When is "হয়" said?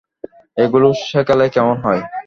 1.83-2.01